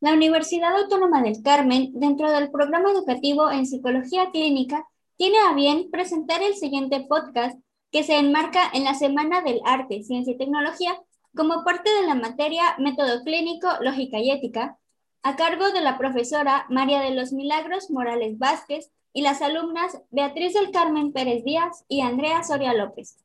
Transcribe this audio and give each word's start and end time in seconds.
La 0.00 0.14
Universidad 0.14 0.74
Autónoma 0.74 1.22
del 1.22 1.42
Carmen, 1.42 1.90
dentro 1.92 2.32
del 2.32 2.50
programa 2.50 2.90
educativo 2.90 3.50
en 3.50 3.66
Psicología 3.66 4.30
Clínica, 4.30 4.88
tiene 5.18 5.36
a 5.46 5.52
bien 5.52 5.90
presentar 5.90 6.42
el 6.42 6.54
siguiente 6.54 7.04
podcast 7.06 7.60
que 7.92 8.02
se 8.02 8.16
enmarca 8.16 8.62
en 8.72 8.84
la 8.84 8.94
Semana 8.94 9.42
del 9.42 9.60
Arte, 9.62 10.02
Ciencia 10.02 10.32
y 10.32 10.38
Tecnología 10.38 10.98
como 11.36 11.64
parte 11.64 11.90
de 11.92 12.06
la 12.06 12.14
materia 12.14 12.62
Método 12.78 13.22
Clínico, 13.24 13.68
Lógica 13.82 14.18
y 14.18 14.30
Ética, 14.30 14.78
a 15.22 15.36
cargo 15.36 15.70
de 15.70 15.82
la 15.82 15.98
profesora 15.98 16.64
María 16.70 17.02
de 17.02 17.14
los 17.14 17.34
Milagros 17.34 17.90
Morales 17.90 18.38
Vázquez 18.38 18.90
y 19.12 19.20
las 19.20 19.42
alumnas 19.42 20.00
Beatriz 20.10 20.54
del 20.54 20.70
Carmen 20.70 21.12
Pérez 21.12 21.44
Díaz 21.44 21.84
y 21.88 22.00
Andrea 22.00 22.42
Soria 22.42 22.72
López. 22.72 23.18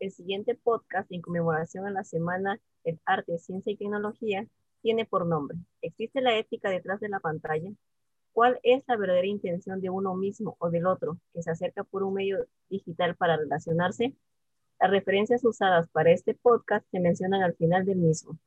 El 0.00 0.10
siguiente 0.10 0.56
podcast 0.56 1.12
en 1.12 1.22
conmemoración 1.22 1.86
a 1.86 1.92
la 1.92 2.02
Semana 2.02 2.58
del 2.84 2.98
Arte, 3.04 3.38
Ciencia 3.38 3.72
y 3.72 3.76
Tecnología 3.76 4.44
tiene 4.84 5.06
por 5.06 5.24
nombre 5.24 5.56
¿Existe 5.80 6.20
la 6.20 6.36
ética 6.36 6.68
detrás 6.68 7.00
de 7.00 7.08
la 7.08 7.18
pantalla? 7.18 7.72
¿Cuál 8.34 8.60
es 8.62 8.84
la 8.86 8.96
verdadera 8.96 9.26
intención 9.26 9.80
de 9.80 9.88
uno 9.88 10.14
mismo 10.14 10.56
o 10.58 10.68
del 10.68 10.86
otro 10.86 11.16
que 11.32 11.42
se 11.42 11.50
acerca 11.50 11.84
por 11.84 12.02
un 12.02 12.14
medio 12.14 12.46
digital 12.68 13.16
para 13.16 13.38
relacionarse? 13.38 14.14
Las 14.78 14.90
referencias 14.90 15.42
usadas 15.42 15.88
para 15.88 16.12
este 16.12 16.34
podcast 16.34 16.84
se 16.90 17.00
mencionan 17.00 17.42
al 17.42 17.54
final 17.54 17.86
del 17.86 17.96
mismo. 17.96 18.38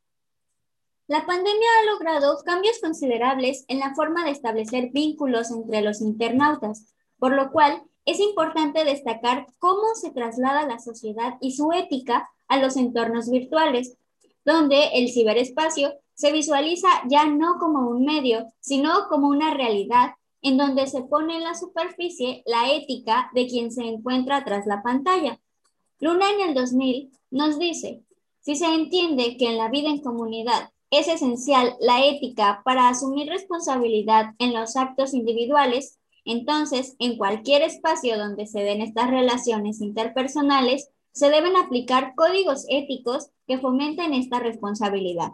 La 1.08 1.26
pandemia 1.26 1.68
ha 1.82 1.92
logrado 1.92 2.38
cambios 2.46 2.80
considerables 2.80 3.66
en 3.68 3.80
la 3.80 3.96
forma 3.96 4.24
de 4.24 4.32
establecer 4.32 4.92
vínculos 4.92 5.50
entre 5.50 5.82
los 5.82 6.02
internautas, 6.02 6.94
por 7.18 7.34
lo 7.34 7.50
cual 7.52 7.82
es 8.06 8.20
importante 8.20 8.84
destacar 8.84 9.48
cómo 9.58 9.96
se 9.96 10.12
traslada 10.12 10.68
la 10.68 10.78
sociedad 10.80 11.38
y 11.42 11.54
su 11.56 11.72
ética 11.72 12.30
a 12.48 12.60
los 12.60 12.78
entornos 12.78 13.32
virtuales, 13.32 13.98
donde 14.46 14.90
el 14.94 15.10
ciberespacio 15.10 15.94
se 16.18 16.32
visualiza 16.32 16.88
ya 17.08 17.26
no 17.26 17.60
como 17.60 17.88
un 17.88 18.04
medio, 18.04 18.48
sino 18.60 19.08
como 19.08 19.28
una 19.28 19.54
realidad 19.54 20.16
en 20.42 20.58
donde 20.58 20.88
se 20.88 21.04
pone 21.04 21.38
en 21.38 21.44
la 21.44 21.54
superficie 21.54 22.42
la 22.48 22.74
ética 22.74 23.30
de 23.34 23.46
quien 23.46 23.72
se 23.72 23.84
encuentra 23.84 24.44
tras 24.44 24.66
la 24.66 24.82
pantalla. 24.82 25.40
Luna 26.00 26.26
en 26.32 26.50
el 26.50 26.56
2000 26.56 27.12
nos 27.30 27.60
dice, 27.60 28.02
si 28.42 28.56
se 28.56 28.66
entiende 28.66 29.38
que 29.38 29.48
en 29.48 29.58
la 29.58 29.70
vida 29.70 29.90
en 29.90 30.02
comunidad 30.02 30.72
es 30.90 31.08
esencial 31.08 31.76
la 31.80 32.04
ética 32.04 32.62
para 32.66 32.90
asumir 32.90 33.30
responsabilidad 33.30 34.34
en 34.40 34.54
los 34.54 34.76
actos 34.76 35.14
individuales, 35.14 36.00
entonces 36.26 36.96
en 36.98 37.18
cualquier 37.18 37.62
espacio 37.62 38.18
donde 38.18 38.48
se 38.48 38.62
den 38.62 38.82
estas 38.82 39.12
relaciones 39.12 39.82
interpersonales, 39.82 40.90
se 41.12 41.30
deben 41.30 41.56
aplicar 41.58 42.16
códigos 42.16 42.66
éticos 42.70 43.30
que 43.46 43.60
fomenten 43.60 44.16
esta 44.16 44.40
responsabilidad. 44.40 45.34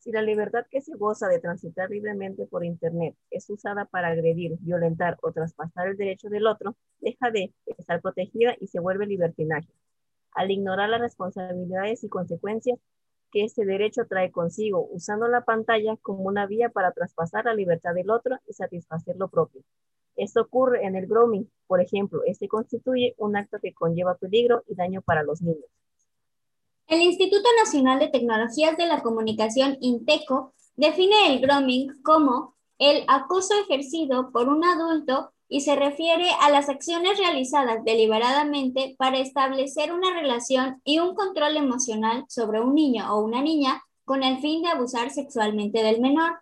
Si 0.00 0.12
la 0.12 0.22
libertad 0.22 0.64
que 0.70 0.80
se 0.80 0.96
goza 0.96 1.28
de 1.28 1.40
transitar 1.40 1.90
libremente 1.90 2.46
por 2.46 2.64
Internet 2.64 3.14
es 3.30 3.50
usada 3.50 3.84
para 3.84 4.08
agredir, 4.08 4.56
violentar 4.60 5.18
o 5.20 5.30
traspasar 5.30 5.88
el 5.88 5.98
derecho 5.98 6.30
del 6.30 6.46
otro, 6.46 6.74
deja 7.00 7.30
de 7.30 7.52
estar 7.66 8.00
protegida 8.00 8.56
y 8.58 8.68
se 8.68 8.80
vuelve 8.80 9.06
libertinaje. 9.06 9.68
Al 10.32 10.50
ignorar 10.50 10.88
las 10.88 11.02
responsabilidades 11.02 12.02
y 12.02 12.08
consecuencias 12.08 12.78
que 13.30 13.44
este 13.44 13.66
derecho 13.66 14.06
trae 14.08 14.32
consigo, 14.32 14.88
usando 14.90 15.28
la 15.28 15.44
pantalla 15.44 15.98
como 16.00 16.22
una 16.22 16.46
vía 16.46 16.70
para 16.70 16.92
traspasar 16.92 17.44
la 17.44 17.54
libertad 17.54 17.92
del 17.92 18.08
otro 18.08 18.38
y 18.46 18.54
satisfacer 18.54 19.16
lo 19.16 19.28
propio. 19.28 19.62
Esto 20.16 20.40
ocurre 20.40 20.86
en 20.86 20.96
el 20.96 21.08
grooming, 21.08 21.50
por 21.66 21.82
ejemplo, 21.82 22.22
este 22.24 22.48
constituye 22.48 23.14
un 23.18 23.36
acto 23.36 23.58
que 23.60 23.74
conlleva 23.74 24.16
peligro 24.16 24.64
y 24.66 24.76
daño 24.76 25.02
para 25.02 25.22
los 25.22 25.42
niños. 25.42 25.68
El 26.90 27.02
Instituto 27.02 27.48
Nacional 27.56 28.00
de 28.00 28.08
Tecnologías 28.08 28.76
de 28.76 28.88
la 28.88 29.00
Comunicación, 29.00 29.78
INTECO, 29.80 30.54
define 30.74 31.32
el 31.32 31.40
grooming 31.40 32.02
como 32.02 32.56
el 32.78 33.04
acoso 33.06 33.54
ejercido 33.62 34.32
por 34.32 34.48
un 34.48 34.64
adulto 34.64 35.32
y 35.48 35.60
se 35.60 35.76
refiere 35.76 36.26
a 36.40 36.50
las 36.50 36.68
acciones 36.68 37.16
realizadas 37.16 37.84
deliberadamente 37.84 38.96
para 38.98 39.18
establecer 39.18 39.92
una 39.92 40.12
relación 40.12 40.80
y 40.82 40.98
un 40.98 41.14
control 41.14 41.56
emocional 41.56 42.24
sobre 42.28 42.60
un 42.60 42.74
niño 42.74 43.14
o 43.14 43.24
una 43.24 43.40
niña 43.40 43.80
con 44.04 44.24
el 44.24 44.40
fin 44.40 44.62
de 44.62 44.70
abusar 44.70 45.10
sexualmente 45.10 45.84
del 45.84 46.00
menor. 46.00 46.40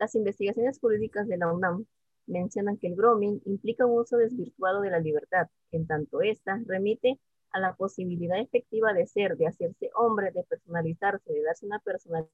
Las 0.00 0.16
investigaciones 0.16 0.80
jurídicas 0.80 1.28
de 1.28 1.36
la 1.36 1.52
UNAM 1.52 1.86
mencionan 2.26 2.76
que 2.76 2.88
el 2.88 2.96
grooming 2.96 3.40
implica 3.44 3.86
un 3.86 4.00
uso 4.00 4.16
desvirtuado 4.16 4.80
de 4.80 4.90
la 4.90 4.98
libertad, 4.98 5.46
en 5.70 5.86
tanto 5.86 6.22
ésta 6.22 6.60
remite 6.66 7.20
a 7.52 7.60
la 7.60 7.74
posibilidad 7.74 8.38
efectiva 8.38 8.92
de 8.92 9.06
ser, 9.06 9.36
de 9.36 9.46
hacerse 9.46 9.90
hombre, 9.94 10.30
de 10.32 10.44
personalizarse, 10.44 11.32
de 11.32 11.42
darse 11.42 11.66
una 11.66 11.80
personalidad 11.80 12.30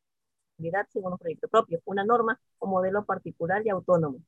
según 0.93 1.12
un 1.12 1.19
proyecto 1.19 1.49
propio, 1.49 1.81
una 1.84 2.04
norma 2.04 2.41
o 2.59 2.66
modelo 2.66 3.04
particular 3.04 3.66
y 3.66 3.71
autónomo, 3.71 4.19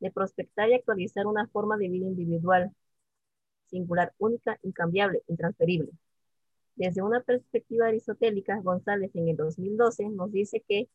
de 0.00 0.10
prospectar 0.10 0.68
y 0.68 0.74
actualizar 0.74 1.26
una 1.26 1.46
forma 1.48 1.76
de 1.76 1.88
vida 1.88 2.06
individual, 2.06 2.72
singular, 3.66 4.12
única, 4.18 4.58
incambiable, 4.62 5.22
intransferible. 5.28 5.92
Desde 6.76 7.02
una 7.02 7.20
perspectiva 7.22 7.86
aristotélica, 7.86 8.60
González 8.60 9.10
en 9.14 9.28
el 9.28 9.36
2012 9.36 10.10
nos 10.10 10.30
dice 10.32 10.62
que 10.68 10.88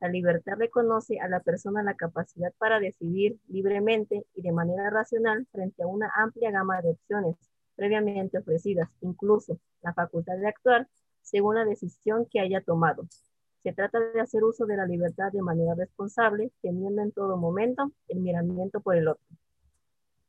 la 0.00 0.08
libertad 0.08 0.54
reconoce 0.58 1.18
a 1.20 1.28
la 1.28 1.40
persona 1.40 1.82
la 1.82 1.94
capacidad 1.94 2.52
para 2.58 2.80
decidir 2.80 3.38
libremente 3.48 4.24
y 4.34 4.42
de 4.42 4.52
manera 4.52 4.90
racional 4.90 5.46
frente 5.52 5.82
a 5.82 5.86
una 5.86 6.10
amplia 6.14 6.50
gama 6.50 6.80
de 6.82 6.90
opciones, 6.90 7.36
previamente 7.78 8.38
ofrecidas, 8.38 8.90
incluso 9.02 9.60
la 9.82 9.94
facultad 9.94 10.36
de 10.36 10.48
actuar 10.48 10.88
según 11.22 11.54
la 11.54 11.64
decisión 11.64 12.26
que 12.28 12.40
haya 12.40 12.60
tomado. 12.60 13.06
Se 13.62 13.72
trata 13.72 14.00
de 14.00 14.20
hacer 14.20 14.42
uso 14.42 14.66
de 14.66 14.76
la 14.76 14.84
libertad 14.84 15.30
de 15.32 15.42
manera 15.42 15.74
responsable, 15.76 16.50
teniendo 16.60 17.02
en 17.02 17.12
todo 17.12 17.36
momento 17.36 17.92
el 18.08 18.18
miramiento 18.18 18.80
por 18.80 18.96
el 18.96 19.06
otro. 19.06 19.24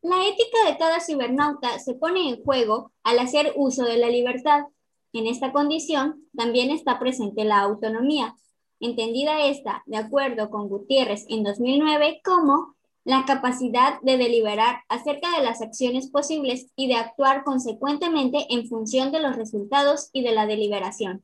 La 0.04 0.28
ética 0.28 0.58
de 0.68 0.78
cada 0.78 1.00
cibernauta 1.00 1.80
se 1.80 1.96
pone 1.96 2.30
en 2.30 2.44
juego 2.44 2.92
al 3.04 3.18
hacer 3.18 3.54
uso 3.56 3.84
de 3.84 3.98
la 3.98 4.10
libertad. 4.10 4.66
En 5.12 5.26
esta 5.26 5.52
condición 5.52 6.24
también 6.38 6.70
está 6.70 7.00
presente 7.00 7.46
la 7.46 7.62
autonomía, 7.62 8.36
entendida 8.80 9.46
esta, 9.48 9.82
de 9.88 9.98
acuerdo 9.98 10.52
con 10.52 10.70
Gutiérrez 10.70 11.26
en 11.30 11.44
2009, 11.44 12.22
como 12.24 12.76
la 13.10 13.26
capacidad 13.26 14.00
de 14.04 14.18
deliberar 14.18 14.82
acerca 14.88 15.36
de 15.36 15.44
las 15.44 15.64
acciones 15.64 16.12
posibles 16.12 16.72
y 16.76 16.88
de 16.88 16.94
actuar 16.94 17.44
consecuentemente 17.44 18.46
en 18.52 18.68
función 18.68 19.12
de 19.12 19.20
los 19.20 19.36
resultados 19.36 20.12
y 20.14 20.24
de 20.24 20.32
la 20.32 20.46
deliberación. 20.46 21.24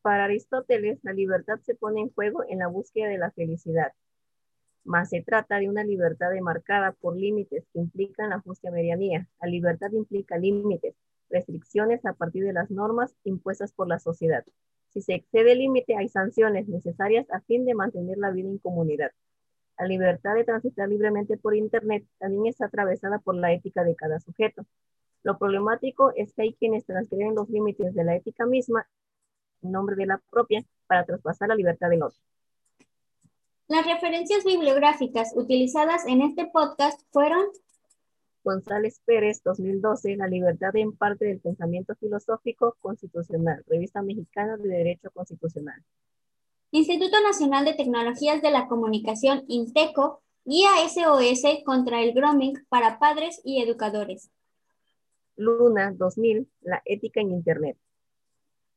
Para 0.00 0.24
Aristóteles, 0.24 0.98
la 1.02 1.12
libertad 1.12 1.60
se 1.60 1.74
pone 1.74 2.00
en 2.00 2.14
juego 2.14 2.44
en 2.48 2.60
la 2.60 2.68
búsqueda 2.68 3.08
de 3.08 3.18
la 3.18 3.30
felicidad, 3.32 3.92
mas 4.84 5.10
se 5.10 5.20
trata 5.20 5.58
de 5.58 5.68
una 5.68 5.84
libertad 5.84 6.30
demarcada 6.30 6.92
por 6.92 7.14
límites 7.14 7.66
que 7.70 7.80
implican 7.80 8.30
la 8.30 8.40
justa 8.40 8.70
medianía. 8.70 9.28
La 9.38 9.48
libertad 9.48 9.90
implica 9.92 10.38
límites, 10.38 10.94
restricciones 11.28 12.06
a 12.06 12.14
partir 12.14 12.44
de 12.44 12.54
las 12.54 12.70
normas 12.70 13.14
impuestas 13.24 13.74
por 13.74 13.86
la 13.86 13.98
sociedad. 13.98 14.46
Si 14.94 15.02
se 15.02 15.12
excede 15.12 15.52
el 15.52 15.58
límite, 15.58 15.94
hay 15.94 16.08
sanciones 16.08 16.68
necesarias 16.68 17.26
a 17.30 17.42
fin 17.42 17.66
de 17.66 17.74
mantener 17.74 18.16
la 18.16 18.30
vida 18.30 18.48
en 18.48 18.56
comunidad. 18.56 19.12
La 19.82 19.88
libertad 19.88 20.36
de 20.36 20.44
transitar 20.44 20.88
libremente 20.88 21.36
por 21.36 21.56
Internet 21.56 22.06
también 22.20 22.46
está 22.46 22.66
atravesada 22.66 23.18
por 23.18 23.34
la 23.34 23.52
ética 23.52 23.82
de 23.82 23.96
cada 23.96 24.20
sujeto. 24.20 24.64
Lo 25.24 25.38
problemático 25.38 26.12
es 26.14 26.32
que 26.32 26.42
hay 26.42 26.54
quienes 26.54 26.86
transgreden 26.86 27.34
los 27.34 27.48
límites 27.48 27.92
de 27.92 28.04
la 28.04 28.14
ética 28.14 28.46
misma 28.46 28.86
en 29.60 29.72
nombre 29.72 29.96
de 29.96 30.06
la 30.06 30.22
propia 30.30 30.64
para 30.86 31.04
traspasar 31.04 31.48
la 31.48 31.56
libertad 31.56 31.88
del 31.90 32.04
otro. 32.04 32.20
Las 33.66 33.84
referencias 33.84 34.44
bibliográficas 34.44 35.32
utilizadas 35.34 36.06
en 36.06 36.22
este 36.22 36.46
podcast 36.46 37.00
fueron 37.10 37.44
González 38.44 39.00
Pérez, 39.04 39.42
2012, 39.42 40.16
La 40.16 40.28
libertad 40.28 40.76
en 40.76 40.92
parte 40.92 41.24
del 41.24 41.40
pensamiento 41.40 41.96
filosófico 41.96 42.76
constitucional, 42.78 43.64
Revista 43.66 44.00
Mexicana 44.00 44.56
de 44.58 44.68
Derecho 44.68 45.10
Constitucional. 45.10 45.82
Instituto 46.74 47.20
Nacional 47.20 47.66
de 47.66 47.74
Tecnologías 47.74 48.40
de 48.40 48.50
la 48.50 48.66
Comunicación, 48.66 49.44
INTECO, 49.46 50.22
guía 50.46 50.70
SOS 50.88 51.62
contra 51.66 52.00
el 52.00 52.14
grooming 52.14 52.54
para 52.70 52.98
padres 52.98 53.42
y 53.44 53.60
educadores. 53.60 54.30
Luna 55.36 55.92
2000, 55.92 56.48
la 56.62 56.80
ética 56.86 57.20
en 57.20 57.32
Internet. 57.32 57.76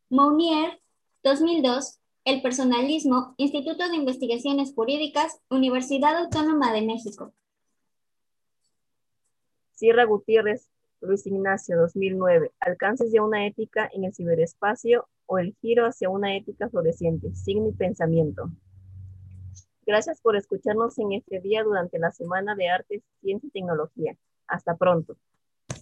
Mounier 0.10 0.78
2002, 1.24 2.00
el 2.26 2.42
personalismo, 2.42 3.34
Instituto 3.38 3.88
de 3.88 3.96
Investigaciones 3.96 4.74
Jurídicas, 4.76 5.40
Universidad 5.50 6.18
Autónoma 6.18 6.74
de 6.74 6.82
México. 6.82 7.34
Sierra 9.74 10.04
Gutiérrez, 10.04 10.70
Luis 11.02 11.26
Ignacio 11.28 11.78
2009, 11.78 12.52
alcances 12.60 13.12
de 13.12 13.20
una 13.20 13.46
ética 13.46 13.90
en 13.94 14.06
el 14.06 14.14
ciberespacio 14.14 15.08
o 15.26 15.40
el 15.40 15.56
giro 15.62 15.86
hacia 15.86 16.10
una 16.10 16.36
ética 16.36 16.70
floreciente, 16.70 17.34
signo 17.36 17.70
y 17.70 17.74
pensamiento. 17.74 18.50
Gracias 19.86 20.20
por 20.22 20.36
escucharnos 20.36 20.98
en 20.98 21.14
este 21.14 21.40
día 21.40 21.64
durante 21.64 22.00
la 22.00 22.12
Semana 22.12 22.56
de 22.56 22.70
Artes, 22.70 23.04
Ciencia 23.22 23.48
y 23.48 23.52
Tecnología. 23.52 24.18
Hasta 24.48 24.76
pronto. 24.76 25.16